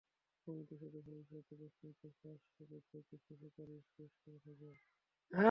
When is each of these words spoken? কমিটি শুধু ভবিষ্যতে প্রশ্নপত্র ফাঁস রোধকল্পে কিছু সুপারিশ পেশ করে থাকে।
কমিটি 0.47 0.75
শুধু 0.81 0.97
ভবিষ্যতে 1.01 1.53
প্রশ্নপত্র 1.59 2.03
ফাঁস 2.17 2.41
রোধকল্পে 2.61 2.99
কিছু 3.11 3.31
সুপারিশ 3.41 3.83
পেশ 3.95 4.11
করে 4.21 4.39
থাকে। 4.45 4.69